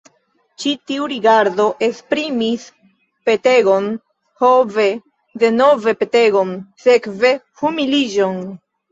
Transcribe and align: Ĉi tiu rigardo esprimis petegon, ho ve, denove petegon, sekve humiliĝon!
Ĉi 0.61 0.71
tiu 0.91 1.07
rigardo 1.09 1.65
esprimis 1.87 2.63
petegon, 3.29 3.89
ho 4.43 4.49
ve, 4.77 4.85
denove 5.43 5.93
petegon, 5.99 6.55
sekve 6.87 7.33
humiliĝon! 7.63 8.41